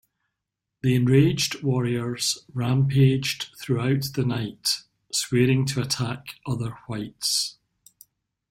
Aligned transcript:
The 0.81 0.95
enraged 0.95 1.61
warriors 1.61 2.43
rampaged 2.55 3.49
throughout 3.59 4.05
the 4.15 4.25
night, 4.25 4.81
swearing 5.13 5.63
to 5.67 5.81
attack 5.83 6.39
other 6.47 6.71
whites. 6.87 7.59